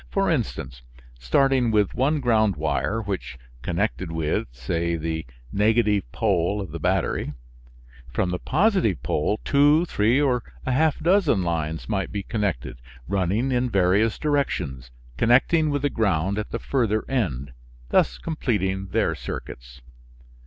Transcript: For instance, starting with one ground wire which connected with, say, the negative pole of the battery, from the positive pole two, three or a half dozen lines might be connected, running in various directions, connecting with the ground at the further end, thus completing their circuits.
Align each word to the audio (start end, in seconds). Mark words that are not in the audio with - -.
For 0.09 0.31
instance, 0.31 0.81
starting 1.19 1.69
with 1.69 1.93
one 1.93 2.21
ground 2.21 2.55
wire 2.55 3.03
which 3.03 3.37
connected 3.61 4.11
with, 4.11 4.47
say, 4.51 4.95
the 4.95 5.27
negative 5.51 6.11
pole 6.11 6.59
of 6.59 6.71
the 6.71 6.79
battery, 6.79 7.35
from 8.11 8.31
the 8.31 8.39
positive 8.39 9.03
pole 9.03 9.39
two, 9.45 9.85
three 9.85 10.19
or 10.19 10.41
a 10.65 10.71
half 10.71 10.97
dozen 10.97 11.43
lines 11.43 11.87
might 11.87 12.11
be 12.11 12.23
connected, 12.23 12.77
running 13.07 13.51
in 13.51 13.69
various 13.69 14.17
directions, 14.17 14.89
connecting 15.17 15.69
with 15.69 15.83
the 15.83 15.89
ground 15.91 16.39
at 16.39 16.49
the 16.49 16.57
further 16.57 17.05
end, 17.07 17.51
thus 17.89 18.17
completing 18.17 18.87
their 18.87 19.13
circuits. 19.13 19.81